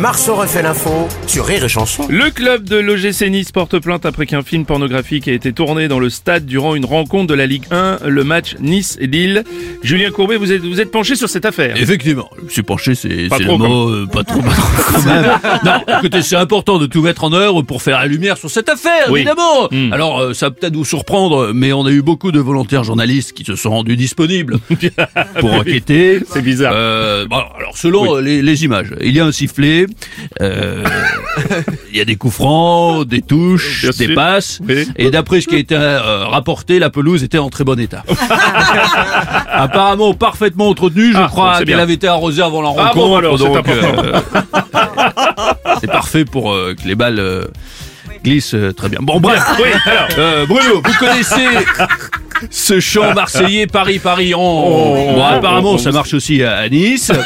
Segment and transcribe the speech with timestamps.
[0.00, 2.06] Marceau refait l'info sur Rire et Chanson.
[2.08, 5.98] Le club de l'OGC Nice porte plainte après qu'un film pornographique ait été tourné dans
[5.98, 9.44] le stade durant une rencontre de la Ligue 1, le match Nice-Lille.
[9.82, 11.76] Julien Courbet, vous êtes, vous êtes penché sur cette affaire.
[11.76, 14.92] Effectivement, je suis penché, c'est Pas c'est trop, le mot, euh, pas trop, pas trop
[14.94, 15.26] quand même.
[15.66, 18.70] Non, écoutez, c'est important de tout mettre en œuvre pour faire la lumière sur cette
[18.70, 19.20] affaire, Oui.
[19.20, 19.68] évidemment.
[19.70, 19.92] Hmm.
[19.92, 23.34] Alors, euh, ça va peut-être vous surprendre, mais on a eu beaucoup de volontaires journalistes
[23.34, 24.60] qui se sont rendus disponibles
[25.40, 26.20] pour enquêter.
[26.32, 26.72] C'est bizarre.
[26.74, 29.86] Euh, bon, alors selon euh, les, les images, il y a un sifflet,
[30.40, 30.84] euh,
[31.92, 34.14] il y a des coups francs, des touches, Bien des sûr.
[34.14, 34.86] passes, Oui.
[34.96, 38.02] et d'après ce qui a été euh, rapporté, la pelouse était en très bon état.
[39.52, 42.90] Apparemment parfaitement entretenue, je Ah, crois qu'elle avait été arrosée avant la rencontre.
[42.90, 44.02] Ah bon, alors, c'est donc, important.
[44.04, 44.20] euh,
[45.80, 47.44] c'est parfait pour euh, que les balles euh,
[48.24, 48.98] glissent très bien.
[49.02, 50.08] Bon bref, Oui, alors.
[50.18, 51.46] euh, Bruno, vous connaissez
[52.48, 57.10] ce chant marseillais Paris Paris en bon apparemment ça marche aussi à, Nice.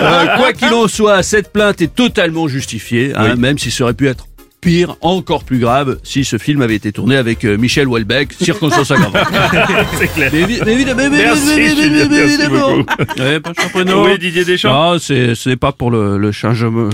[0.00, 3.38] Euh, quoi qu'il en soit, cette plainte est totalement justifiée, hein, Oui.
[3.40, 4.26] même si ça aurait pu être
[4.60, 8.90] pire, encore plus grave, si ce film avait été tourné avec euh, Michel Houellebecq, circonstance
[8.90, 9.26] aggravante.
[9.98, 10.30] c'est clair.
[10.32, 14.04] Mais mais évidemment, mais- mais- évidemment.
[14.04, 14.92] Oui, Didier Deschamps.
[14.92, 16.88] Non, c'est ce n'est pas pour le, le changement.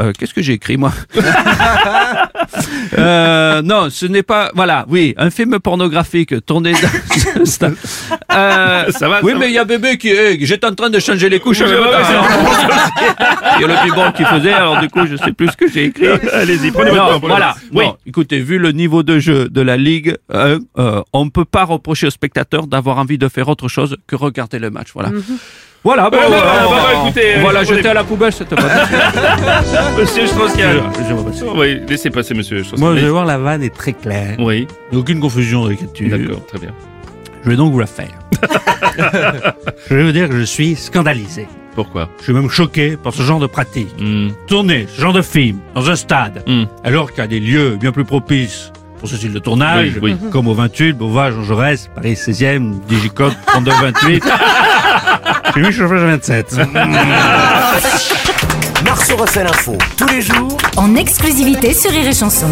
[0.00, 0.92] Euh, Qu'est-ce que j'ai écrit moi
[2.98, 4.50] euh, Non, ce n'est pas.
[4.54, 6.78] Voilà, oui, un film pornographique tourné dans.
[8.32, 10.38] Euh, Ça va, Oui, ça mais il y a bébé qui est.
[10.44, 11.60] J'étais en train de changer les couches.
[11.60, 14.52] Il y a le people qui faisait.
[14.52, 16.06] Alors du coup, je sais plus ce que j'ai écrit.
[16.32, 17.26] Allez-y, prenez votre temps.
[17.26, 17.54] voilà.
[17.72, 17.84] Oui.
[17.86, 21.44] Bon, écoutez, vu le niveau de jeu de la Ligue 1, euh, on ne peut
[21.44, 24.88] pas reprocher aux spectateurs d'avoir envie de faire autre chose que regarder le match.
[24.94, 25.10] Voilà.
[25.84, 27.88] Voilà, bon, euh, ouais, on bah, va- bah, écoutez, on va euh, la prenez- jeter
[27.88, 28.50] à la poubelle, cette.
[29.98, 30.82] Monsieur Strauss-Kahn.
[31.08, 31.44] Je vais passer.
[31.54, 32.80] Oui, laissez passer, monsieur Strauss-Kahn.
[32.88, 34.36] Moi, je vais voir, la vanne est très claire.
[34.38, 36.08] Oui, Il n'y a aucune confusion dans l'écriture.
[36.18, 36.70] d'accord, très bien.
[37.44, 38.10] Je vais donc vous la faire.
[39.88, 41.46] je vais vous dire que je suis scandalisé.
[41.74, 42.08] Pourquoi?
[42.18, 43.88] Je suis même choqué par ce genre de pratique.
[44.00, 44.30] Hmm.
[44.48, 46.64] Tourner ce genre de film dans un stade, Hmm.
[46.82, 50.16] alors qu'il y a des lieux bien plus propices pour ce style de tournage, Oui,
[50.20, 50.30] oui.
[50.32, 54.22] comme au 28, Beauvais, Jean Jaurès, Paris 16e, Digicode 32-28.
[55.54, 56.56] J'ai mis chauffage à 27.
[58.84, 62.46] Marceau refait l'info tous les jours en exclusivité sur Rire et Chanson.